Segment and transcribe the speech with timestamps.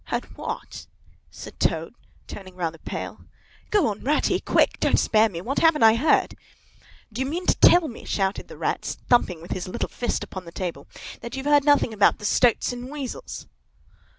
[0.09, 0.87] _""Heard what?"
[1.29, 1.93] said Toad,
[2.25, 3.19] turning rather pale.
[3.69, 4.39] "Go on, Ratty!
[4.39, 4.79] Quick!
[4.79, 5.41] Don't spare me!
[5.41, 6.33] What haven't I heard?"
[7.13, 10.45] "Do you mean to tell me," shouted the Rat, thumping with his little fist upon
[10.45, 10.87] the table,
[11.19, 13.45] "that you've heard nothing about the Stoats and Weasels?"